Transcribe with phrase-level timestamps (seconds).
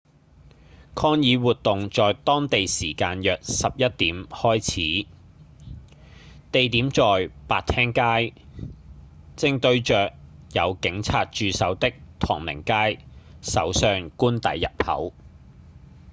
[0.95, 5.07] 抗議活動在當地時間約11點開始 utc+1
[6.51, 8.33] 地點在白廳街
[9.35, 10.11] 正對著
[10.53, 12.99] 有警察駐守的唐寧街
[13.43, 15.13] 首相官邸入口